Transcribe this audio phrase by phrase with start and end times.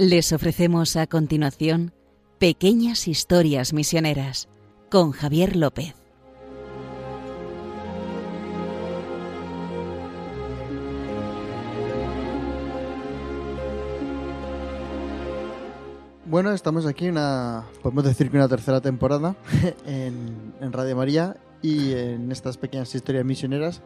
[0.00, 1.92] Les ofrecemos a continuación
[2.38, 4.48] Pequeñas Historias Misioneras
[4.92, 5.92] con Javier López.
[16.26, 19.34] Bueno, estamos aquí una, podemos decir que una tercera temporada
[19.84, 23.82] en, en Radio María y en estas pequeñas historias misioneras,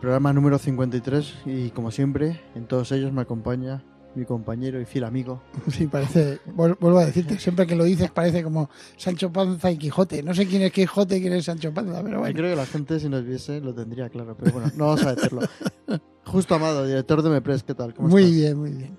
[0.00, 3.82] programa número 53 y como siempre, en todos ellos me acompaña
[4.14, 5.40] mi compañero y fiel amigo.
[5.70, 9.78] Sí, parece, vuel- vuelvo a decirte, siempre que lo dices parece como Sancho Panza y
[9.78, 10.22] Quijote.
[10.22, 12.34] No sé quién es Quijote y quién es Sancho Panza, pero Yo bueno.
[12.36, 15.14] creo que la gente si nos viese lo tendría claro, pero bueno, no vamos a
[15.14, 15.40] decirlo.
[16.24, 17.94] Justo Amado, director de Mepres, ¿qué tal?
[17.94, 18.36] ¿Cómo Muy estás?
[18.36, 18.98] bien, muy bien.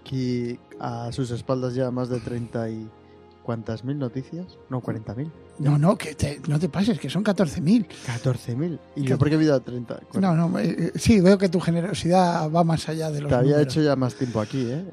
[0.00, 2.88] Aquí a sus espaldas ya más de 30 y...
[3.44, 4.58] ¿Cuántas mil noticias?
[4.70, 5.30] No, 40 mil.
[5.58, 7.86] No, no, que te- no te pases, que son 14.000.
[8.06, 8.80] 14 mil.
[8.96, 9.08] ¿Y ¿Qué?
[9.10, 10.00] yo por qué he visto 30?
[10.14, 13.34] No, no, eh, eh, sí, veo que tu generosidad va más allá de los Te
[13.36, 14.84] había hecho ya más tiempo aquí, ¿eh?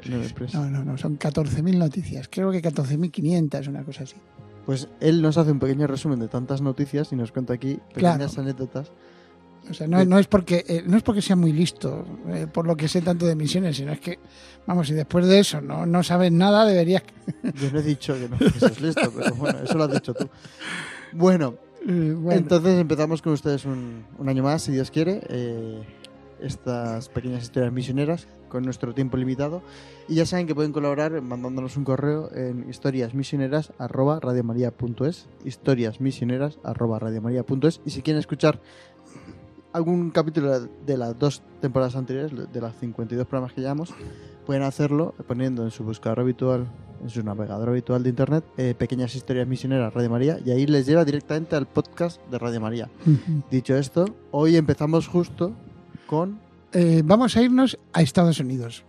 [0.54, 2.28] No, no, no, son 14.000 noticias.
[2.30, 4.16] Creo que 14.500, una cosa así.
[4.66, 8.34] Pues él nos hace un pequeño resumen de tantas noticias y nos cuenta aquí pequeñas
[8.34, 8.42] Claro.
[8.42, 8.92] anécdotas.
[9.70, 12.68] O sea, no, no es porque eh, no es porque sea muy listo, eh, por
[12.68, 14.20] lo que sé tanto de misiones, sino es que,
[14.66, 17.04] vamos, si después de eso no, no sabes nada, deberías...
[17.56, 20.14] Yo no he dicho que no que seas listo, pero bueno, eso lo has dicho
[20.14, 20.28] tú.
[21.14, 21.56] Bueno,
[21.88, 25.22] eh, bueno, entonces empezamos con ustedes un, un año más, si Dios quiere.
[25.30, 25.82] eh,
[26.42, 29.62] estas pequeñas historias misioneras con nuestro tiempo limitado.
[30.08, 38.20] Y ya saben que pueden colaborar mandándonos un correo en historiasmisioneras.radiomaria.es historiasmisioneras.radiomaria.es Y si quieren
[38.20, 38.60] escuchar
[39.74, 43.94] algún capítulo de las dos temporadas anteriores, de las 52 programas que llevamos,
[44.46, 46.68] pueden hacerlo poniendo en su buscador habitual,
[47.02, 50.86] en su navegador habitual de internet, eh, Pequeñas Historias Misioneras Radio María, y ahí les
[50.86, 52.90] lleva directamente al podcast de Radio María.
[53.50, 55.54] Dicho esto, hoy empezamos justo
[56.08, 56.40] con...
[56.74, 58.86] Eh, vamos a irnos a Estados Unidos.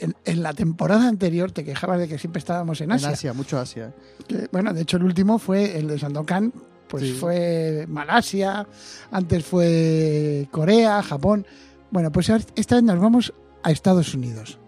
[0.00, 3.10] En, en la temporada anterior te quejabas de que siempre estábamos en En Asia.
[3.10, 3.92] Asia, mucho Asia.
[4.26, 6.52] Que, bueno, de hecho el último fue el de Sandokan,
[6.88, 7.12] pues Sí.
[7.12, 8.66] fue Malasia,
[9.10, 11.46] antes fue Corea, Japón.
[11.90, 13.32] Bueno, pues esta vez nos vamos
[13.62, 14.58] a Estados Unidos.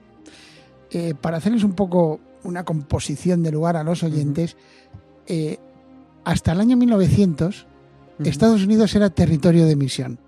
[0.90, 4.56] Eh, para hacerles un poco una composición de lugar a los oyentes,
[5.26, 5.58] eh,
[6.24, 7.66] hasta el año 1900
[8.18, 8.28] Ujú.
[8.28, 10.18] Estados Unidos era territorio de misión.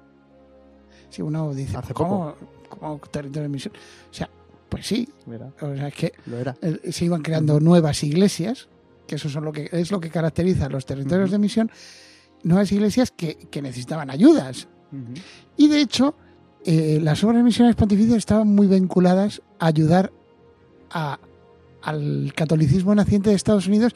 [1.09, 2.35] Si uno dice, Hace ¿cómo,
[2.69, 3.75] cómo territorio de misión?
[4.11, 4.29] O sea,
[4.69, 6.55] pues sí, Mira, o sea, es que lo era.
[6.91, 8.69] se iban creando nuevas iglesias,
[9.11, 11.69] que eso son lo que, es lo que caracteriza a los territorios de misión,
[12.45, 14.69] nuevas iglesias que, que necesitaban ayudas.
[15.57, 16.15] Y de hecho,
[16.65, 20.13] eh, las obras misioneras pontificias estaban muy vinculadas a ayudar
[20.91, 21.19] a-
[21.83, 23.95] al catolicismo naciente de Estados Unidos,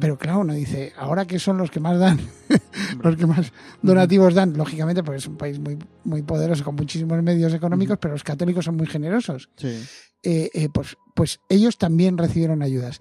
[0.00, 2.18] pero claro, uno dice, ahora que son los que más dan,
[3.02, 7.22] los que más donativos dan, lógicamente, porque es un país muy, muy poderoso con muchísimos
[7.22, 9.48] medios económicos, pero los católicos son muy generosos.
[9.56, 9.82] Sí.
[10.24, 13.00] eh, eh, pues, pues ellos también recibieron ayudas.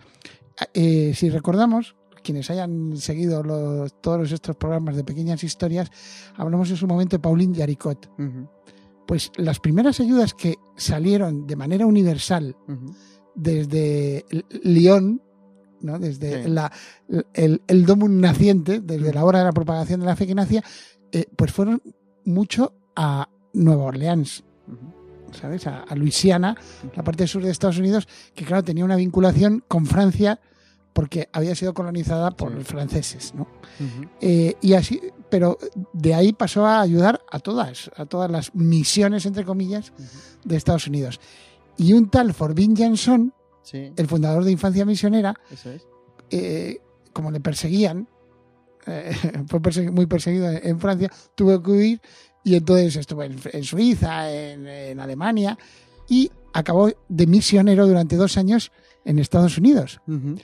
[0.74, 5.90] Eh, si recordamos, quienes hayan seguido los- todos estos programas de pequeñas historias,
[6.36, 8.10] hablamos en su momento de Pauline Yaricot.
[9.08, 12.56] Pues las primeras ayudas que salieron de manera universal
[13.36, 14.26] desde
[14.64, 15.22] Lyon,
[15.82, 15.98] ¿no?
[16.00, 16.50] desde Sí.
[16.50, 16.72] la,
[17.34, 20.64] el, el domum naciente, desde la hora de la propagación de la fe que nacía,
[21.12, 21.82] eh, pues fueron
[22.26, 24.44] mucho a Nueva Orleans.
[25.34, 25.66] ¿sabes?
[25.66, 26.58] A, a Luisiana,
[26.94, 28.06] la parte sur de Estados Unidos,
[28.36, 30.42] que claro, tenía una vinculación con Francia
[30.94, 32.56] porque había sido colonizada por Sí.
[32.58, 33.44] los franceses, ¿no?
[33.44, 34.10] Ujú.
[34.20, 35.58] Eh, y así, pero
[35.94, 40.04] de ahí pasó a ayudar a todas, a todas las misiones, entre comillas, Ujú.
[40.46, 41.20] de Estados Unidos.
[41.78, 43.34] Y un tal Forbin Jansson,
[43.64, 45.86] Sí, el fundador de Infancia Misionera, eso es.
[46.32, 46.80] eh,
[47.14, 48.08] como le perseguían,
[48.88, 49.12] eh,
[49.48, 49.60] fue
[49.92, 52.02] muy perseguido en, en Francia, tuvo que huir
[52.44, 55.58] y entonces estuvo en, en Suiza, en, en Alemania
[56.10, 58.72] y acabó de misionero durante dos años
[59.06, 60.02] en Estados Unidos.
[60.08, 60.36] Ujú.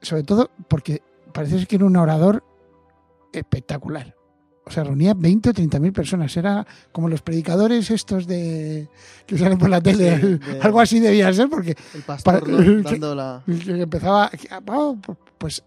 [0.00, 1.02] Sobre todo porque
[1.32, 2.44] parece que era un orador
[3.32, 4.14] espectacular.
[4.64, 6.36] O sea, reunía 20 o 30 mil personas.
[6.36, 8.88] Era como los predicadores estos de
[9.26, 10.20] que salen por la tele.
[10.20, 12.82] Sí, de- Algo así debía ser porque El pastor Para- ¿no?
[12.90, 13.42] dando la...
[13.46, 14.94] empezaba ah,
[15.38, 15.62] pues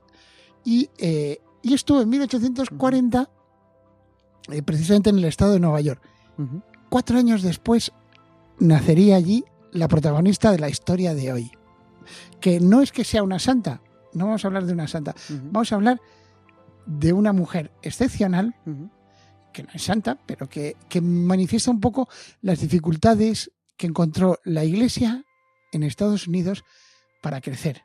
[0.64, 3.30] y, eh, y estuvo en 1840
[4.52, 6.02] eh, precisamente en el estado de Nueva York
[6.90, 7.92] cuatro años después
[8.60, 11.52] nacería allí la protagonista de la historia de hoy
[12.40, 13.82] que no es que sea una santa
[14.14, 15.16] no vamos a hablar de una santa
[15.52, 16.00] vamos a hablar
[16.86, 18.56] de una mujer excepcional
[19.54, 22.08] que no es santa pero que, que manifiesta un poco
[22.42, 25.24] las dificultades que encontró la iglesia
[25.72, 26.64] en Estados Unidos
[27.22, 27.82] para crecer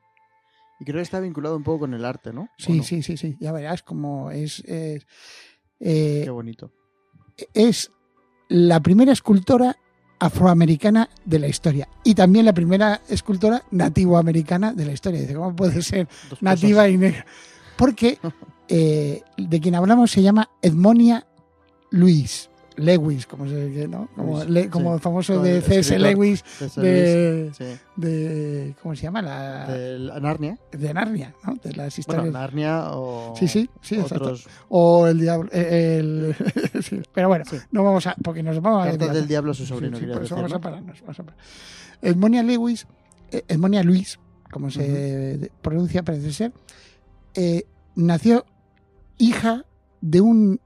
[0.80, 2.42] Y creo que está vinculado un poco con el arte, ¿no?
[2.42, 2.82] ¿O Sí, no?
[2.82, 3.36] sí, sí, sí.
[3.40, 4.60] Ya verás cómo es.
[4.66, 5.06] es,
[5.80, 6.70] eh, Qué bonito.
[7.54, 7.90] es
[8.48, 9.76] la primera escultora
[10.18, 15.20] afroamericana de la historia y también la primera escultora nativoamericana de la historia.
[15.20, 16.94] Dice, ¿cómo puede ser Dos nativa cosas.
[16.94, 17.26] y negra?
[17.76, 18.18] Porque
[18.68, 21.26] eh, de quien hablamos se llama Edmonia
[21.90, 22.50] Lewis.
[22.76, 24.08] Lewis, como, se, ¿no?
[24.14, 24.94] como, Lewis, le- como sí.
[24.96, 25.98] el famoso Como de C.S.
[25.98, 26.44] Lewis
[26.76, 27.64] de, sí.
[27.96, 29.22] de- ¿Cómo se llama?
[29.22, 30.58] La, De la Narnia.
[30.72, 31.54] de Narnia, ¿no?
[31.54, 32.32] De las Bueno, historias.
[32.32, 33.34] Narnia o.
[33.36, 34.34] Sí, sí, sí, exacto.
[34.68, 35.48] o el diablo.
[35.52, 36.36] eh, el-
[36.82, 38.14] sí, pero bueno, no vamos a.
[38.22, 38.90] Porque nos vamos a.
[38.90, 39.14] Cartas desviar.
[39.16, 40.60] del diablo a su sobrino, por eso decir, vamos a ¿no?
[40.60, 41.40] pararnos, vamos a parar.
[42.02, 42.86] Edmonia Lewis,
[43.32, 44.18] eh, Edmonia Luis,
[44.52, 46.52] como se pronuncia, parece ser,
[47.34, 47.64] eh,
[47.94, 48.44] nació
[49.18, 49.64] hija
[50.02, 50.60] de un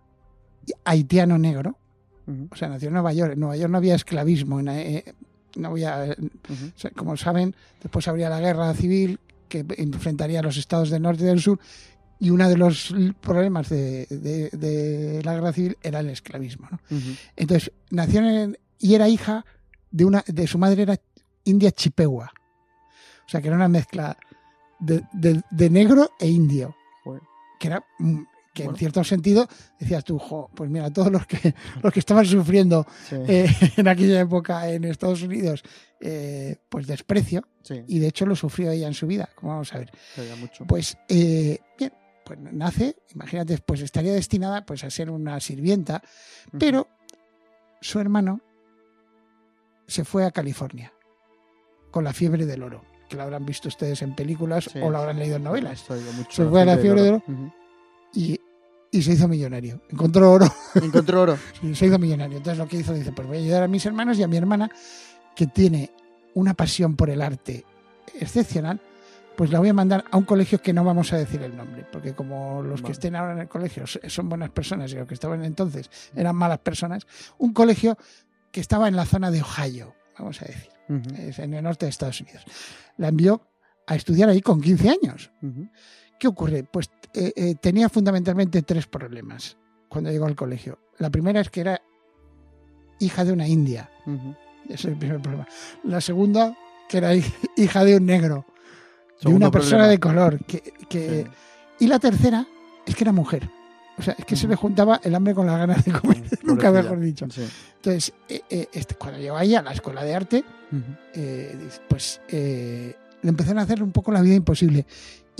[0.84, 1.76] haitiano negro.
[2.50, 3.32] O sea, nació en Nueva York.
[3.34, 4.60] En Nueva York no había esclavismo.
[4.60, 5.04] en, eh,
[5.56, 6.16] no había,
[6.48, 9.18] o sea, como saben, después habría la guerra civil
[9.48, 11.58] que enfrentaría a los estados del norte y del sur.
[12.20, 16.68] Y uno de los problemas de, de- de la guerra civil era el esclavismo.
[17.36, 19.44] Entonces, nació en, y era hija
[19.90, 20.96] de una, de su madre era
[21.44, 22.30] india chipegua.
[23.26, 24.16] O sea, que era una mezcla
[24.78, 25.02] de,
[25.70, 26.76] negro e indio.
[27.58, 27.84] Que era,
[28.52, 28.76] que Bueno.
[28.76, 29.48] en cierto sentido
[29.78, 33.86] decías tú, jo, pues mira, todos los que, los que estaban sufriendo Sí, eh, en
[33.88, 35.62] aquella época en Estados Unidos,
[36.00, 39.72] eh, pues desprecio, sí, y de hecho lo sufrió ella en su vida, como vamos
[39.74, 39.90] a ver.
[40.40, 40.64] mucho.
[40.66, 41.92] Pues eh, bien,
[42.24, 46.02] pues nace, imagínate, pues estaría destinada pues a ser una sirvienta,
[46.58, 46.88] pero
[47.80, 48.40] su hermano
[49.86, 50.92] se fue a California
[51.90, 55.00] con la fiebre del oro, que la habrán visto ustedes en películas Sí, o la
[55.00, 55.84] habrán leído en novelas,
[56.30, 57.22] se fue a la fiebre de oro.
[58.12, 58.38] Y,
[58.90, 59.80] y se hizo millonario.
[59.88, 61.38] Encontró oro Encontró oro.
[61.62, 62.38] y se hizo millonario.
[62.38, 64.36] Entonces lo que hizo, dice, pues voy a ayudar a mis hermanos y a mi
[64.36, 64.70] hermana,
[65.36, 65.90] que tiene
[66.34, 67.64] una pasión por el arte
[68.18, 68.80] excepcional,
[69.36, 71.86] pues la voy a mandar a un colegio que no vamos a decir el nombre,
[71.90, 75.14] porque como los que estén ahora en el colegio son buenas personas y los que
[75.14, 77.06] estaban entonces eran malas personas,
[77.38, 77.96] un colegio
[78.50, 81.86] que estaba en la zona de Ohio, vamos a decir, Ujú, es en el norte
[81.86, 82.44] de Estados Unidos.
[82.98, 83.40] La envió
[83.86, 85.30] a estudiar ahí con 15 años.
[86.20, 86.62] ¿Qué ocurre?
[86.64, 89.56] Pues eh, eh, tenía fundamentalmente tres problemas
[89.88, 90.78] cuando llegó al colegio.
[90.98, 91.80] La primera es que era
[93.00, 93.90] hija de una india.
[94.06, 94.34] Ujú.
[94.66, 95.48] Ese es el primer problema.
[95.82, 96.54] La segunda,
[96.88, 97.24] que era hij-
[97.56, 98.44] hija de un negro,
[99.16, 99.88] de Segundo una persona problema.
[99.88, 100.44] de color.
[100.44, 101.84] Que, que- Sí.
[101.84, 102.46] Y la tercera
[102.86, 103.48] es que era mujer.
[103.96, 106.68] O sea, es que se le juntaba el hambre con las ganas de comer, nunca
[106.68, 106.82] Pobrecilla.
[106.82, 107.26] mejor dicho.
[107.30, 107.46] Sí.
[107.76, 110.44] Entonces, eh, eh, este, cuando llegó ahí a la escuela de arte,
[111.14, 112.94] eh, pues le
[113.28, 114.86] empezaron a hacer un poco la vida imposible.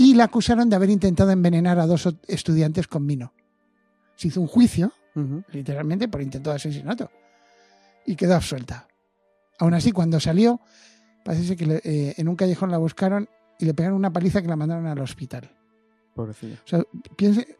[0.00, 3.32] Y la acusaron de haber intentado envenenar a dos estudiantes con vino.
[4.16, 5.42] Se hizo un juicio, Ujú.
[5.52, 7.10] literalmente, por intento de asesinato.
[8.06, 8.88] Y quedó absuelta.
[9.58, 10.60] Aún así, cuando salió,
[11.24, 14.48] parece que le- eh, en un callejón la buscaron y le pegaron una paliza que
[14.48, 15.50] la mandaron al hospital.
[16.14, 16.56] Pobrecilla.
[16.64, 16.82] O sea,
[17.16, 17.58] piense,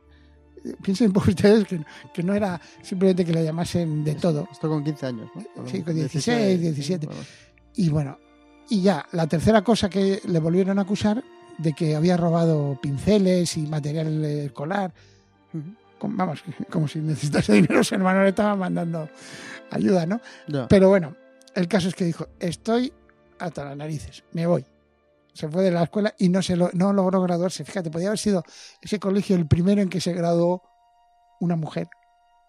[0.83, 1.85] piensen por ustedes que,
[2.15, 4.49] que no era simplemente que la llamasen de todo.
[4.51, 5.67] Esto con 15 años, ¿no?
[5.67, 6.25] Sí, con 16,
[6.59, 7.07] sí, 17.
[7.07, 7.23] bueno.
[7.75, 8.19] Y bueno,
[8.71, 11.23] y ya, la tercera cosa que le volvieron a acusar
[11.63, 14.93] de que había robado pinceles y material escolar.
[15.53, 15.75] Ujú.
[15.99, 19.09] Como- Vamos, como si necesitase dinero, su hermano le estaba mandando
[19.71, 20.21] ayuda, ¿no?
[20.69, 21.15] Pero bueno,
[21.55, 22.93] el caso es que dijo, estoy
[23.39, 24.65] hasta las narices, me voy.
[25.33, 27.65] Se fue de la escuela y no, se lo- no logró graduarse.
[27.65, 28.43] Fíjate, podía haber sido
[28.83, 30.63] ese colegio el primero en que se graduó
[31.41, 31.89] una mujer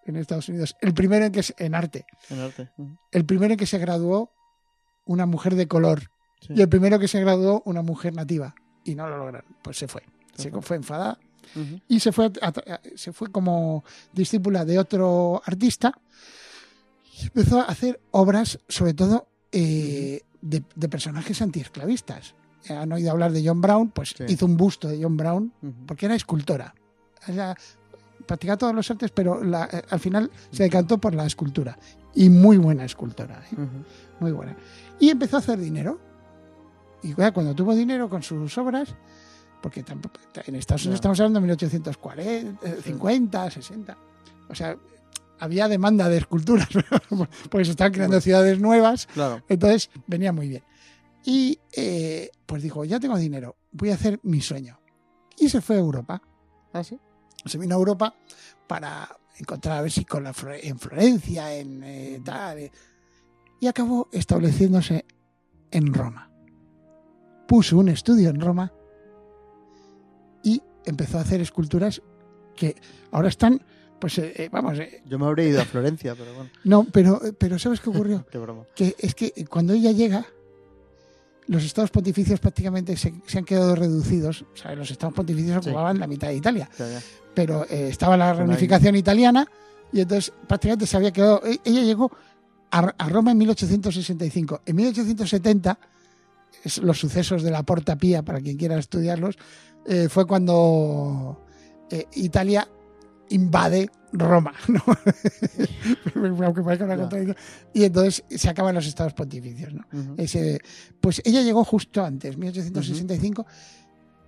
[0.04, 0.76] en Estados Unidos.
[0.80, 2.04] El primero en que se- en arte.
[2.28, 2.70] En arte.
[3.12, 4.32] El primero en que se graduó
[5.06, 6.10] una mujer de color.
[6.40, 6.54] Sí.
[6.56, 8.54] Y el primero que se graduó una mujer nativa.
[8.84, 9.44] Y no lo lograron.
[9.62, 10.02] Pues se fue.
[10.36, 10.60] Se Ajá.
[10.62, 11.18] fue enfadada
[11.54, 11.80] Ujú.
[11.88, 15.92] y se fue, a- a- se fue como discípula de otro artista
[17.20, 22.34] y empezó a hacer obras, sobre todo eh, de, de personajes antiesclavistas.
[22.70, 24.24] Han oído hablar de John Brown, pues Sí.
[24.28, 25.52] hizo un busto de John Brown
[25.86, 26.74] porque era escultora.
[27.26, 27.54] Ella
[28.26, 31.78] practicaba todos los artes, pero la- eh, al final se decantó por la escultura.
[32.14, 33.54] Y muy buena escultora, ¿eh?
[33.54, 33.84] Ujú.
[34.20, 34.56] muy buena.
[35.00, 36.00] Y empezó a hacer dinero.
[37.02, 38.94] Y cuando tuvo dinero con sus obras,
[39.60, 39.84] porque
[40.46, 43.96] en Estados Unidos estamos hablando de 1840, eh, 50, 60.
[44.48, 44.76] O sea,
[45.40, 46.68] había demanda de esculturas,
[47.50, 49.42] porque se estaban creando ciudades nuevas, Claro.
[49.48, 50.62] entonces venía muy bien.
[51.24, 54.78] Y eh, pues dijo, ya tengo dinero, voy a hacer mi sueño.
[55.38, 56.22] Y se fue a Europa.
[56.72, 56.98] Ah, sí.
[57.44, 58.14] Se vino a Europa
[58.66, 62.58] para encontrar a ver si con la, en Florencia, en eh, tal.
[62.58, 62.72] eh,
[63.60, 65.04] y acabó estableciéndose
[65.70, 66.28] en Roma.
[67.52, 68.72] Puso un estudio en Roma
[70.42, 72.00] y empezó a hacer esculturas
[72.56, 72.74] que
[73.10, 73.62] ahora están,
[74.00, 76.50] pues eh, eh, vamos, eh, Yo me habría ido a Florencia, pero bueno.
[76.64, 78.24] no, pero, pero ¿sabes qué ocurrió?
[78.32, 78.62] Qué broma.
[78.74, 80.24] que es que cuando ella llega,
[81.46, 84.46] los estados pontificios prácticamente se, se han quedado reducidos.
[84.54, 85.68] O sea, los estados pontificios Sí.
[85.68, 87.00] ocupaban la mitad de Italia, Ya, ya.
[87.34, 89.46] pero eh, estaba la reunificación italiana
[89.92, 91.42] y entonces prácticamente se había quedado.
[91.44, 92.10] e- Ella llegó
[92.70, 94.62] a, a Roma en 1865.
[94.64, 95.78] En 1870, es
[96.82, 99.36] los sucesos de la Porta Pía, para quien quiera estudiarlos,
[99.86, 101.44] eh, fue cuando
[101.90, 102.68] eh, Italia
[103.30, 104.52] invade Roma.
[104.68, 104.82] ¿no?
[107.72, 109.72] Y entonces se acaban los estados pontificios.
[109.74, 109.84] ¿no?
[110.16, 110.60] Ese-
[111.00, 113.46] pues ella llegó justo antes, 1865,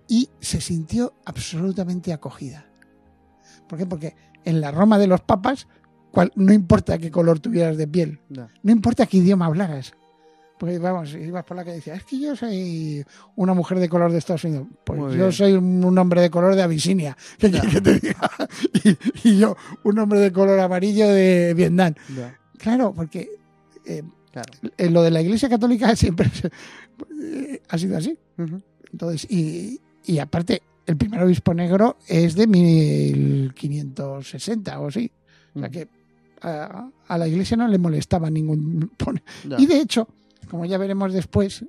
[0.09, 2.67] y se sintió absolutamente acogida.
[3.69, 3.87] ¿Por qué?
[3.87, 5.67] Porque en la Roma de los papas,
[6.11, 8.49] cual- no importa qué color tuvieras de piel, Ya.
[8.63, 9.95] no importa qué idioma hablaras.
[10.59, 13.05] Porque vamos, ibas por la que decía, es que yo soy
[13.37, 14.67] una mujer de color de Estados Unidos.
[14.85, 15.33] Pues Muy yo bien.
[15.33, 17.17] soy un, hombre de color de Abisinia.
[17.39, 17.61] ¿Qué Ya.
[17.61, 18.31] quieres que te diga?
[19.25, 21.95] Y, y yo, un hombre de color amarillo de Vietnam.
[22.17, 23.29] Ya, Claro, porque
[23.85, 24.53] eh, claro.
[24.79, 26.31] eh, lo de la Iglesia Católica siempre
[27.21, 28.17] eh, ha sido así.
[28.93, 35.11] Entonces, y, y aparte, el primer obispo negro es de 1560 o sí.
[35.55, 35.89] O sea que
[36.43, 38.91] a, a la Iglesia no le molestaba ningún.
[39.59, 40.09] Y de hecho,
[40.47, 41.65] como ya veremos después,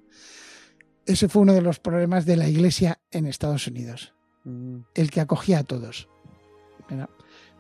[1.06, 4.14] ese fue uno de los problemas de la Iglesia en Estados Unidos,
[4.46, 6.08] Mm, el que acogía a todos.
[6.88, 7.10] Pero,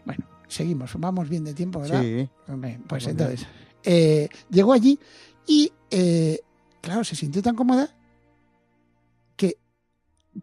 [0.06, 2.02] bueno, seguimos, vamos bien de tiempo, ¿verdad?
[2.04, 2.30] Sí.
[2.48, 3.48] Hombre, pues entonces,
[3.84, 5.00] eh, llegó allí
[5.48, 6.40] y, eh,
[6.82, 7.90] claro, se sintió tan cómoda
[9.36, 9.58] que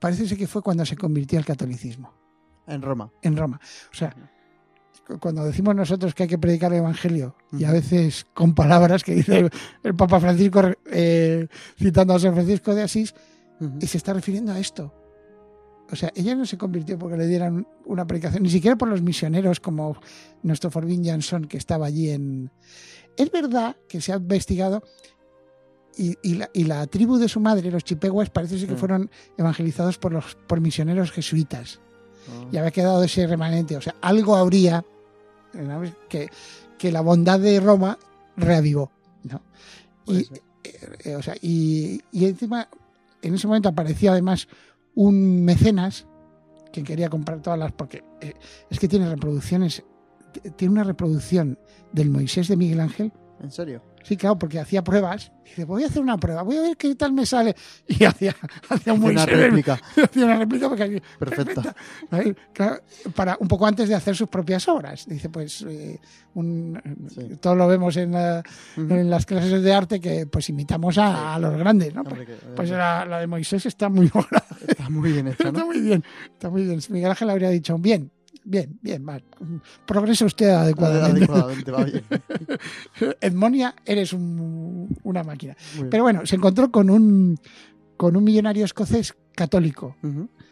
[0.00, 2.12] parece ser que fue cuando se convirtió al catolicismo
[2.66, 3.12] En Roma.
[3.22, 3.60] en Roma.
[3.92, 4.12] O sea,
[5.20, 9.14] cuando decimos nosotros que hay que predicar el Evangelio y a veces con palabras que
[9.14, 9.50] dice
[9.82, 11.46] el Papa Francisco eh,
[11.78, 13.14] citando a San Francisco de Asís,
[13.80, 14.92] y se está refiriendo a esto.
[15.90, 19.02] O sea, ella no se convirtió porque le dieran una predicación, ni siquiera por los
[19.02, 19.96] misioneros como
[20.42, 22.50] nuestro Forbin Jansson que estaba allí en...
[23.16, 24.82] Es verdad que se ha investigado
[25.96, 28.78] y, y la, y la tribu de su madre, los chipeguas, parece ser que Mm.
[28.78, 31.80] fueron evangelizados por, los, por misioneros jesuitas
[32.50, 33.76] Y había quedado ese remanente.
[33.76, 34.84] O sea, algo habría
[36.08, 36.28] que,
[36.78, 37.98] que la bondad de Roma
[38.36, 38.90] reavivó.
[39.24, 39.42] ¿no?
[40.06, 40.42] Y, ser.
[41.04, 42.68] eh, o sea, y, y encima,
[43.22, 44.48] en ese momento apareció además
[44.94, 46.06] un mecenas
[46.72, 47.72] que quería comprar todas las.
[47.72, 48.34] porque eh,
[48.70, 49.84] es que tiene reproducciones.
[50.56, 51.58] Tiene una reproducción
[51.92, 53.12] del Moisés de Miguel Ángel.
[53.40, 53.82] ¿En serio?
[54.04, 55.32] Sí, claro, porque hacía pruebas.
[55.44, 57.54] Dice, voy a hacer una prueba, voy a ver qué tal me sale.
[57.86, 58.34] Y hacía,
[58.68, 59.74] hacía un Una réplica.
[60.02, 61.74] hacía una réplica porque Perfecta.
[62.52, 62.80] Claro,
[63.14, 65.06] para un poco antes de hacer sus propias obras.
[65.06, 65.98] Dice, pues, eh,
[66.34, 67.36] un- Sí.
[67.40, 68.42] todo lo vemos en, la-
[68.76, 68.94] Ujú.
[68.94, 72.00] en las clases de arte que pues imitamos a, a los grandes, ¿no?
[72.02, 75.52] Hombre, que- Pues la, la de Moisés está muy lograda, Está muy bien hecha, está
[75.60, 75.66] ¿no?
[75.66, 76.80] muy bien, está muy bien.
[76.90, 78.10] Miguel Ángel habría dicho, bien,
[78.44, 79.20] bien, bien, va,
[79.86, 81.24] progresa usted adecuadamente.
[81.30, 82.04] Adecuadamente, va bien.
[83.20, 85.56] Edmonia, eres un- una máquina.
[85.90, 87.38] Pero bueno, se encontró con un,
[87.96, 89.96] con un millonario escocés católico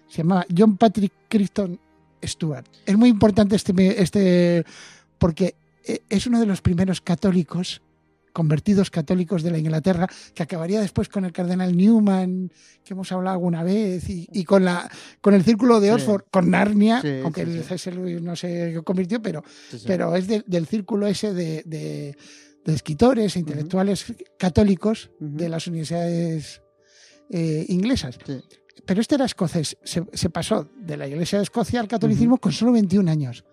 [0.08, 1.78] se llamaba John Patrick Crichton
[2.24, 2.66] Stewart.
[2.86, 4.64] Es muy importante este, este
[5.18, 5.54] porque
[5.84, 7.80] eh, es uno de los primeros católicos,
[8.32, 12.50] convertidos católicos de la Inglaterra, que acabaría después con el cardenal Newman,
[12.84, 15.94] que hemos hablado alguna vez, y, y con, la, con el círculo de Sí.
[15.94, 17.64] Oxford, con Narnia, Sí, aunque sí, el.
[17.64, 17.92] C.S.
[17.92, 19.42] Lewis no se convirtió, pero,
[19.86, 22.16] pero es de- del círculo ese de, de-
[22.64, 24.04] de escritores e intelectuales
[24.38, 26.60] católicos de las universidades
[27.30, 28.18] eh, inglesas.
[28.84, 29.76] Pero este era escocés.
[29.84, 33.44] Se, se pasó de la iglesia de Escocia al catolicismo con solo 21 años.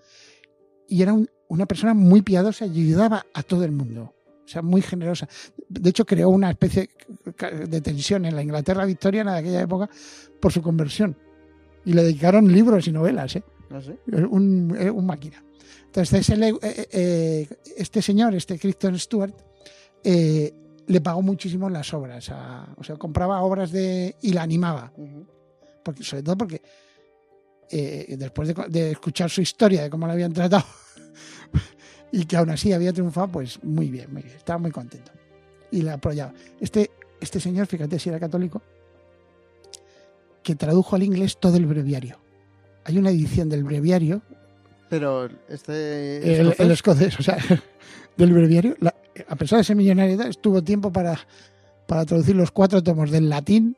[0.89, 4.13] Y era un- una persona muy piadosa y ayudaba a todo el mundo.
[4.47, 5.27] O sea, muy generosa.
[5.67, 6.89] De hecho, creó una especie
[7.67, 9.89] de tensión en la Inglaterra victoriana de aquella época
[10.39, 11.17] por su conversión.
[11.83, 13.43] Y le dedicaron libros y novelas, ¿eh?
[13.69, 13.91] ¿Ah, sí?
[14.07, 15.43] un, eh, un máquina.
[15.87, 19.33] Entonces, ese le- eh, eh, este señor, este Crichton Stewart,
[20.01, 20.53] eh,
[20.87, 22.29] le pagó muchísimo las obras.
[22.29, 24.93] a- o sea, compraba obras de y la animaba
[25.83, 26.61] porque, sobre todo porque
[27.69, 30.63] eh, después de, de escuchar su historia de cómo la habían tratado
[32.11, 35.11] y que aún así había triunfado, pues muy bien, muy bien, estaba muy contento
[35.71, 36.33] y la apoyaba.
[36.59, 38.61] Este, este señor, fíjate si era católico,
[40.43, 42.19] que tradujo al inglés todo el breviario.
[42.85, 44.21] Hay una edición del breviario,
[44.89, 46.39] Pero este.
[46.39, 47.37] el, escocés- el escocés, o sea,
[48.17, 48.95] del breviario, la-
[49.27, 51.19] a pesar de ser millonario, estuvo tiempo para,
[51.87, 53.75] para traducir los cuatro tomos del latín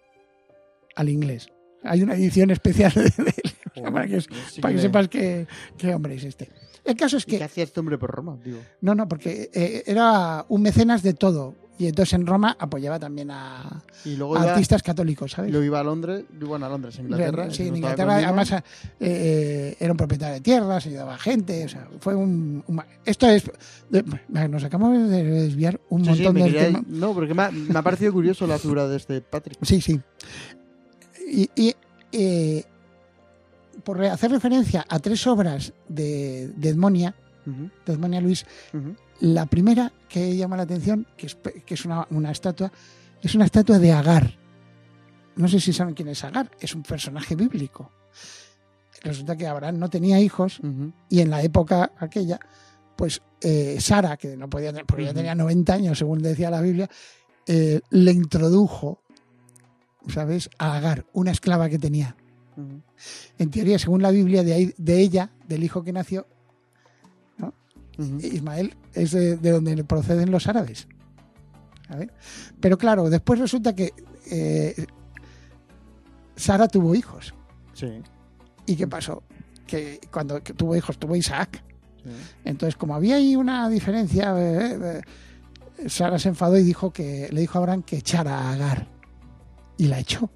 [0.95, 1.47] al inglés.
[1.83, 3.33] Hay una edición especial de, de
[3.75, 4.21] o sea, para que,
[4.51, 5.47] sí para que sepas qué,
[5.77, 6.49] qué hombre es este.
[6.85, 8.37] El caso es ¿Y qué que, hacía este hombre por Roma?
[8.43, 8.59] Digo.
[8.81, 11.55] no, no, porque eh, era un mecenas de todo.
[11.77, 15.49] Y entonces en Roma apoyaba también a, Y luego a iba, artistas católicos, ¿sabes?
[15.49, 17.49] luego iba a Londres, bueno, a Londres, a Inglaterra.
[17.51, 18.53] Sí, en Inglaterra además
[18.99, 22.65] eh, era un propietario de tierras, ayudaba a gente, o sea, fue un...
[23.05, 23.49] esto es...
[23.89, 24.03] de-
[24.49, 26.83] nos acabamos de desviar un Sí, montón quería- tema.
[26.85, 29.57] No, porque me ha, me ha parecido curioso la figura de este Patrick.
[29.61, 30.01] Sí, sí.
[31.31, 31.75] Y, y,
[32.11, 32.65] eh,
[33.83, 38.45] por hacer referencia a tres obras de, de Edmonia, Ujú, de Edmonia Luis,
[39.21, 42.71] la primera que llama la atención, que es, que es una, una estatua,
[43.21, 44.37] es una estatua de Agar.
[45.35, 47.91] No sé si saben quién es Agar, es un personaje bíblico.
[49.01, 50.59] Resulta que Abraham no tenía hijos
[51.09, 52.39] y en la época aquella,
[52.95, 56.61] pues eh, Sara, que no podía tener, porque ya tenía 90 años, según decía la
[56.61, 56.89] Biblia,
[57.47, 59.01] eh, le introdujo,
[60.09, 62.15] ¿sabes?, a Agar, una esclava que tenía.
[63.37, 66.27] En teoría, según la Biblia, de, ahí, de ella, del hijo que nació.
[67.97, 70.87] Ismael es de, de donde proceden los árabes.
[72.59, 73.93] Pero claro, después resulta que
[74.31, 74.85] eh,
[76.35, 77.33] Sara tuvo hijos.
[77.73, 78.01] Sí,
[78.65, 79.23] ¿Y qué pasó?
[79.65, 81.63] Que cuando que tuvo hijos, tuvo Isaac.
[82.03, 82.09] sí.
[82.45, 85.01] Entonces, como había ahí una diferencia, eh,
[85.79, 88.87] eh, Sara se enfadó y dijo que le dijo a Abraham que echara a Agar.
[89.77, 90.29] Y la echó.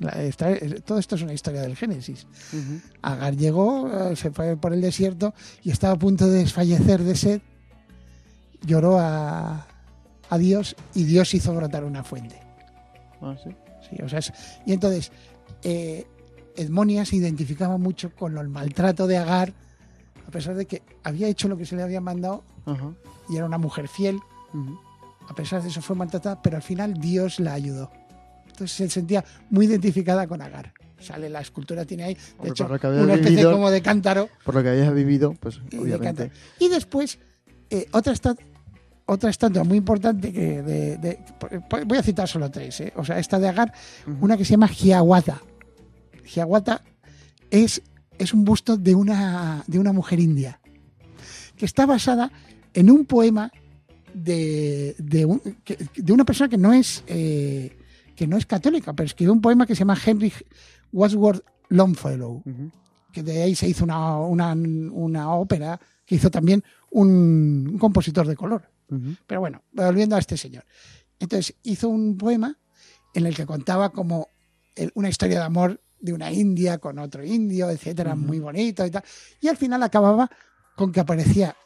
[0.00, 2.26] Esta- todo esto es una historia del Génesis.
[3.02, 7.14] Agar llegó, eh, se fue por el desierto y estaba a punto de desfallecer de
[7.16, 7.40] sed.
[8.62, 9.66] Lloró a,
[10.28, 12.40] a Dios y Dios hizo brotar una fuente.
[13.20, 13.50] Ah, sí.
[13.88, 14.32] Sí, o sea, es-
[14.66, 15.10] y entonces,
[15.62, 16.06] eh,
[16.56, 19.52] Edmonia se identificaba mucho con el maltrato de Agar,
[20.26, 22.42] a pesar de que había hecho lo que se le había mandado
[23.28, 24.18] y era una mujer fiel.
[25.28, 27.90] A pesar de eso fue maltratada, pero al final Dios la ayudó.
[28.60, 30.72] Entonces se sentía muy identificada con Agar.
[30.98, 34.28] Sale la escultura, tiene ahí, de hecho, por una especie vivido- como de cántaro.
[34.44, 36.30] Por lo que hayas vivido, pues y obviamente.
[36.58, 37.18] Y después,
[37.70, 38.36] eh, otra, esta-
[39.06, 41.18] otra estatua muy importante que de- de-
[41.86, 42.80] voy a citar solo tres.
[42.82, 42.92] eh.
[42.96, 43.72] O sea, esta de Agar,
[44.20, 45.40] una que se llama Hiawatha.
[46.34, 46.82] Hiawatha
[47.50, 47.80] es,
[48.18, 50.60] es un busto de una, de una mujer india
[51.56, 52.30] que está basada
[52.74, 53.50] en un poema
[54.12, 57.74] de, de, un- que- de una persona que no es eh,
[58.20, 60.30] que no es católica, pero escribió un poema que se llama Henry
[60.92, 62.42] Wadsworth Longfellow
[63.10, 68.26] que de ahí se hizo una, una, una ópera que hizo también un, un compositor
[68.28, 68.68] de color.
[69.26, 70.64] Pero bueno, volviendo a este señor.
[71.18, 72.58] Entonces hizo un poema
[73.14, 74.28] en el que contaba como
[74.76, 78.90] el- una historia de amor de una india con otro indio, etcétera, muy bonito y
[78.90, 79.02] tal.
[79.40, 80.28] Y al final acababa
[80.76, 81.56] con que aparecía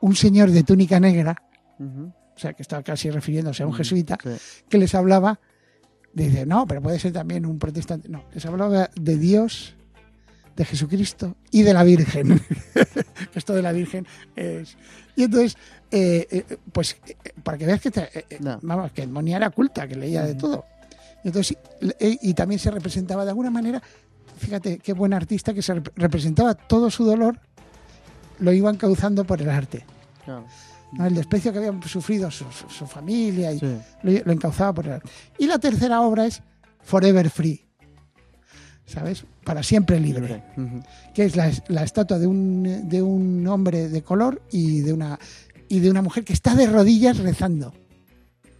[0.00, 1.34] un señor de túnica negra,
[1.80, 4.30] o sea, que estaba casi refiriéndose a un jesuita, Sí.
[4.68, 5.40] que les hablaba,
[6.14, 8.08] dice, no, pero puede ser también un protestante.
[8.08, 9.74] No, les hablaba de Dios,
[10.56, 12.40] de Jesucristo y de la Virgen.
[13.34, 14.76] Esto de la Virgen es...
[15.16, 15.56] Y entonces,
[15.90, 18.58] eh, eh, pues, eh, para que veas que, te- No.
[18.62, 20.40] vamos, que era culta, que leía de Ujú.
[20.40, 20.64] todo.
[21.24, 21.56] Y, entonces,
[22.00, 23.82] y también se representaba de alguna manera,
[24.38, 27.38] fíjate qué buen artista que se rep- representaba todo su dolor,
[28.40, 29.84] lo iba encauzando por el arte.
[30.24, 30.40] Claro.
[30.42, 30.73] ¿no?
[31.00, 33.76] El desprecio que habían sufrido su, su- su familia y, Sí.
[34.02, 35.08] lo, lo encauzaba por el arte.
[35.38, 36.42] Y la tercera obra es
[36.82, 37.64] Forever Free,
[38.86, 39.24] ¿sabes?
[39.44, 40.42] Para siempre libre,
[41.14, 45.18] que es la, la estatua de un, de un hombre de color y de, una,
[45.68, 47.72] y de una mujer que está de rodillas rezando,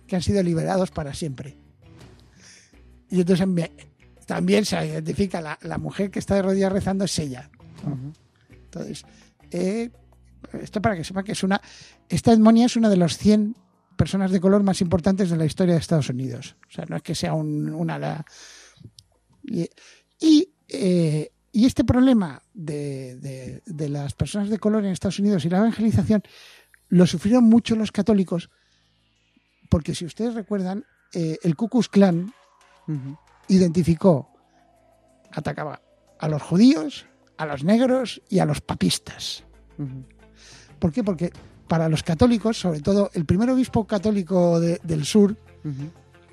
[0.06, 1.56] que han sido liberados para siempre.
[3.10, 3.70] Y entonces me-
[4.26, 7.50] también se identifica la, la mujer que está de rodillas rezando es ella.
[8.50, 9.04] Entonces,
[9.50, 9.90] eh,
[10.60, 11.60] esto para que sepa que es una.
[12.08, 13.56] Esta Edmonia es una de los 100
[13.96, 16.56] personas de color más importantes de la historia de Estados Unidos.
[16.68, 17.98] O sea, no es que sea un- una.
[17.98, 18.24] la-
[19.42, 19.68] y,
[20.20, 25.44] y, eh, y este problema de, de- de las personas de color en Estados Unidos
[25.44, 26.22] y la evangelización
[26.88, 28.50] lo sufrieron mucho los católicos,
[29.70, 32.32] porque si ustedes recuerdan, eh, el Ku Klux Klan
[33.48, 34.30] identificó,
[35.32, 35.80] atacaba
[36.18, 39.44] a los judíos, a los negros y a los papistas.
[39.78, 40.04] Ujú.
[40.78, 41.02] ¿Por qué?
[41.04, 41.30] Porque
[41.68, 45.36] para los católicos, sobre todo el primer obispo católico de- del sur,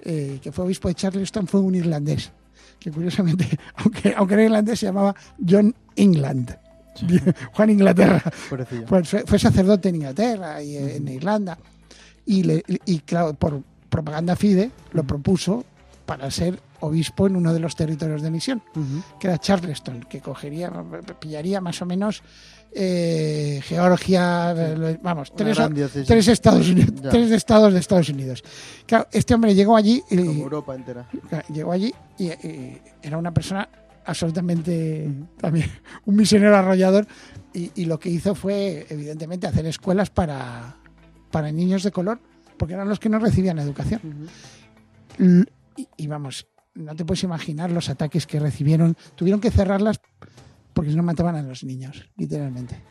[0.03, 2.31] eh, que fue obispo de Charleston, fue un irlandés,
[2.79, 5.15] que curiosamente, aunque, aunque era irlandés, se llamaba
[5.47, 6.57] John England,
[7.53, 8.21] Juan Inglaterra.
[8.87, 11.07] Pues fue, fue sacerdote en Inglaterra y en.
[11.07, 11.57] Irlanda.
[12.25, 15.65] Y, le- y claro, por propaganda fide, lo propuso
[16.11, 18.61] para ser obispo en uno de los territorios de misión
[19.17, 20.69] que era Charleston, que cogería,
[21.21, 22.21] pillaría más o menos
[22.73, 25.57] eh, Georgia, eh, vamos, tres,
[26.05, 28.43] tres Estados Unidos, tres estados de Estados Unidos.
[28.85, 31.07] Claro, este hombre llegó allí y Como Europa entera.
[31.47, 33.69] llegó allí y, y era una persona
[34.03, 35.71] absolutamente también
[36.05, 37.07] un misionero arrollador
[37.53, 40.75] y, y lo que hizo fue evidentemente hacer escuelas para,
[41.31, 42.19] para niños de color
[42.57, 44.27] porque eran los que no recibían educación.
[45.97, 48.95] Y, vamos, no te puedes imaginar los ataques que recibieron.
[49.15, 49.99] Tuvieron que cerrarlas
[50.73, 52.81] porque no mataban a los niños, literalmente.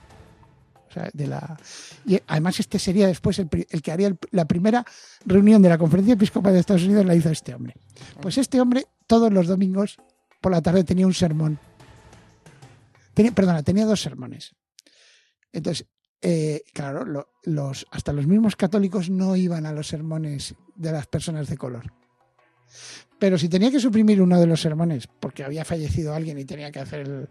[0.89, 1.57] O sea, de la...
[2.05, 4.85] Y además este sería después el, el que haría la primera
[5.25, 7.75] reunión de la Conferencia Episcopal de Estados Unidos la hizo este hombre.
[8.21, 9.97] Pues este hombre todos los domingos
[10.41, 11.59] por la tarde tenía un sermón.
[13.15, 14.55] Tenía, perdona, tenía dos sermones.
[15.53, 15.87] Entonces,
[16.23, 21.07] eh, claro, lo- los, hasta los mismos católicos no iban a los sermones de las
[21.07, 21.93] personas de color.
[23.19, 26.71] Pero si tenía que suprimir uno de los sermones porque había fallecido alguien y tenía
[26.73, 27.29] que hacer el-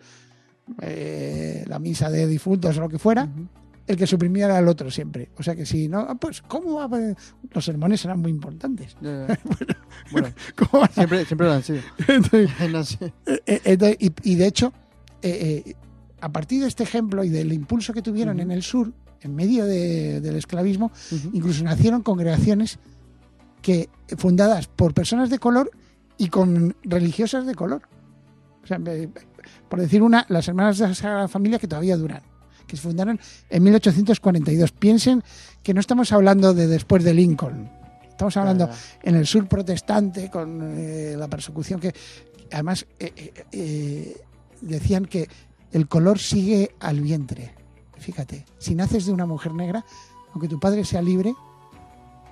[0.81, 3.27] eh, la misa de difuntos o lo que fuera,
[3.87, 5.29] el que suprimía era el otro siempre.
[5.37, 7.15] O sea que si no, pues ¿cómo va a
[7.51, 8.95] Los sermones eran muy importantes.
[9.01, 9.25] Ya.
[10.11, 11.81] bueno, ¿Cómo van a- siempre, siempre lo han sido.
[12.07, 12.49] Entonces,
[13.25, 14.71] eh, eh, entonces, y, y de hecho,
[15.23, 15.73] eh, eh,
[16.21, 19.65] a partir de este ejemplo y del impulso que tuvieron en el sur, en medio
[19.65, 20.91] de- del esclavismo,
[21.33, 22.77] incluso nacieron congregaciones
[23.61, 25.71] que fundadas por personas de color
[26.17, 27.81] y con religiosas de color.
[28.63, 28.79] O sea,
[29.67, 32.21] por decir una, las hermanas de la Sagrada Familia que todavía duran,
[32.67, 33.19] que se fundaron
[33.49, 34.71] en 1842.
[34.71, 35.23] Piensen
[35.63, 37.69] que no estamos hablando de después de Lincoln.
[38.09, 38.69] Estamos hablando
[39.01, 41.93] en el sur protestante con eh, la persecución que
[42.51, 44.21] además eh, eh,
[44.59, 45.29] decían que
[45.71, 47.53] el color sigue al vientre.
[47.97, 49.85] Fíjate, si naces de una mujer negra,
[50.33, 51.33] aunque tu padre sea libre,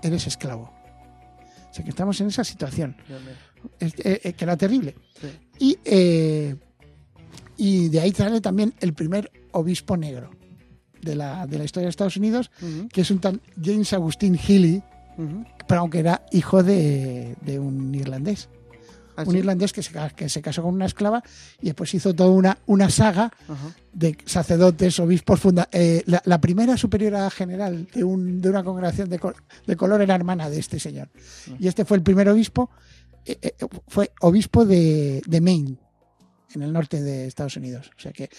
[0.01, 0.76] eres esclavo.
[1.77, 2.95] Sea que estamos en esa situación,
[3.79, 4.95] es- eh, eh, que era terrible.
[5.21, 5.27] Sí.
[5.59, 6.55] Y, eh,
[7.57, 10.31] y de ahí sale también el primer obispo negro
[11.01, 12.49] de la, de la historia de Estados Unidos,
[12.91, 14.81] que es un tal James Agustín Healy,
[15.67, 18.49] pero aunque era hijo de, de un irlandés.
[19.17, 19.37] Ah, Un sí.
[19.39, 21.23] irlandés que se, que se casó con una esclava
[21.59, 23.75] y después hizo toda una, una saga Ajá.
[23.91, 29.09] de sacerdotes, obispos, funda eh, la, la primera superiora general de, un, de una congregación
[29.09, 31.09] de, col- de color era hermana de este señor.
[31.59, 32.69] Y este fue el primer obispo,
[33.25, 33.53] eh, eh,
[33.87, 35.77] fue obispo de, de Maine,
[36.53, 37.89] en el norte de Estados Unidos.
[37.97, 38.29] O sea que,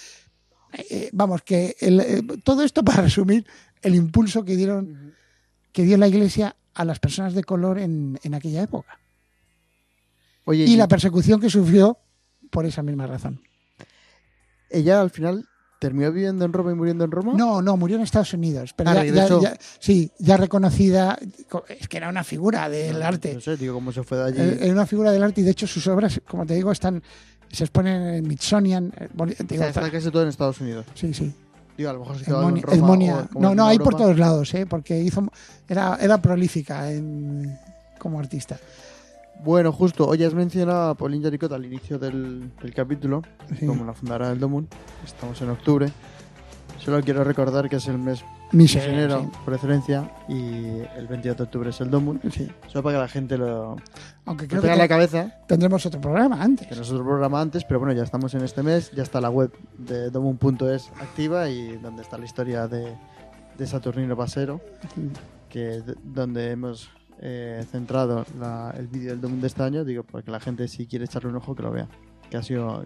[0.90, 3.44] eh, vamos, que el, eh, todo esto para resumir
[3.82, 5.12] el impulso que dieron
[5.72, 8.98] que dio la Iglesia a las personas de color en, en aquella época.
[10.48, 11.98] Oye, Y la persecución que sufrió
[12.50, 13.40] por esa misma razón.
[14.70, 15.44] ella al final
[15.78, 17.34] terminó viviendo en Roma y muriendo en Roma.
[17.37, 18.72] No, no, murió en Estados Unidos.
[18.74, 19.42] Pero Ah, ya, ya- regresó.
[19.42, 21.18] ya- sí, ya reconocida.
[21.68, 23.40] Es que era una figura del No arte.
[23.40, 24.40] sé, digo, cómo se fue de allí.
[24.40, 27.02] Eh, Era una figura del arte y de hecho sus obras, como te digo, están
[27.50, 28.92] se exponen en Smithsonian.
[28.98, 30.84] eh, boni- O digo, sea, está casi todo en Estados Unidos.
[30.94, 31.32] sí, sí.
[31.76, 32.87] Digo, a lo mejor se quedó en Roma.
[32.87, 33.28] Monia.
[33.34, 34.66] o No, no, hay por todos lados, ¿eh?
[34.66, 35.22] porque hizo,
[35.68, 37.56] era, era prolífica en-
[37.98, 38.58] como artista.
[39.44, 43.22] Bueno, justo, hoy has mencionado a Pauline Jaricot al inicio del, del capítulo,
[43.59, 43.66] Sí.
[43.66, 44.68] como la fundadora del Domun.
[45.05, 45.88] Estamos en octubre.
[46.79, 49.20] Solo quiero recordar que es el mes Misionero.
[49.22, 52.20] misionero por excelencia y el 28 de octubre es el Domun.
[52.24, 52.31] sí.
[52.31, 52.48] Sí.
[52.66, 53.77] Solo para que la gente lo,
[54.27, 56.66] Aunque lo creo tenga que en la cabeza, tendremos otro programa antes.
[56.66, 59.53] que nosotros programa antes, pero bueno, ya estamos en este mes, ya está la web
[59.77, 62.94] de domun.es activa y donde está la historia de,
[63.57, 64.61] de Saturnino Pasero,
[65.48, 70.02] que d- donde hemos eh, centrado la- el vídeo del Domun de este año, digo,
[70.04, 71.88] para que la gente si quiere echarle un ojo que lo vea,
[72.31, 72.85] que ha sido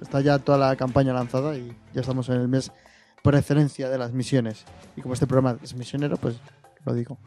[0.00, 2.72] está ya toda la campaña lanzada y ya estamos en el mes
[3.22, 4.64] por excelencia de las misiones.
[4.96, 6.36] Y como este programa es misionero, pues
[6.84, 7.18] lo digo.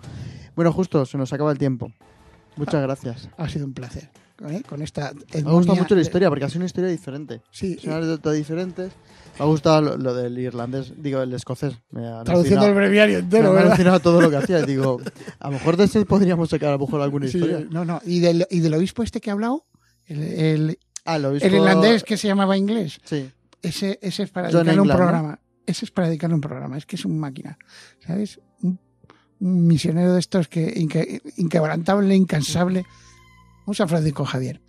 [0.56, 1.92] Bueno, justo, se nos acaba el tiempo.
[2.58, 3.30] Muchas gracias.
[3.38, 4.10] Ha sido un placer.
[4.50, 4.62] ¿Eh?
[4.68, 7.42] Con esta Me ha gustado mucho la historia porque ha sido una historia diferente.
[7.52, 8.92] Sí, Son anécdotas diferentes.
[9.38, 11.74] Me ha gustado lo, lo del irlandés, digo, el escocés.
[11.92, 13.68] Me traduciendo el breviario me entero, ha ¿verdad?
[13.72, 14.62] alucinado todo lo que hacía.
[14.66, 15.00] Digo,
[15.40, 17.66] a lo mejor de este podríamos sacar a lo mejor alguna Sí, historia.
[17.70, 18.00] no, no.
[18.06, 19.66] ¿Y del, y del obispo este que ha hablado?
[20.06, 23.00] El, el- Ah, lo he el irlandés que se llamaba inglés.
[23.04, 23.30] Sí.
[23.62, 24.96] Ese, ese es para dedicarle un England, ¿no?
[25.06, 25.40] programa.
[25.66, 26.78] Ese es para dedicarle un programa.
[26.78, 27.58] Es que es un máquina.
[28.08, 28.40] ¿Sabes?
[28.64, 28.80] Un,
[29.40, 32.86] un misionero de estos que inque- inquebrantable, incansable.
[33.66, 34.62] Un San Francisco Javier.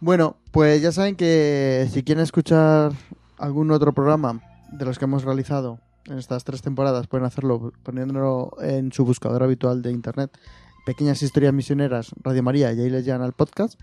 [0.00, 2.92] Bueno, pues ya saben que si quieren escuchar
[3.38, 4.40] algún otro programa
[4.72, 9.42] de los que hemos realizado en estas tres temporadas, pueden hacerlo poniéndolo en su buscador
[9.42, 10.30] habitual de internet.
[10.84, 13.80] Pequeñas historias misioneras, Radio María, y ahí les llegan al podcast.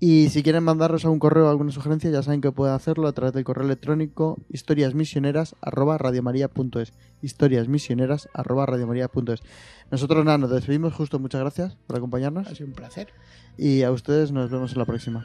[0.00, 3.12] Y si quieren mandarnos algún correo o alguna sugerencia, ya saben que pueden hacerlo a
[3.12, 6.92] través del correo electrónico historiasmisioneras@radiomaria.es.
[7.20, 9.40] Historiasmisioneras@radiomaria.es.
[9.90, 13.08] Nosotros nada, nos despedimos justo, muchas gracias por acompañarnos Ha sido un placer.
[13.56, 15.24] y a ustedes nos vemos en la próxima.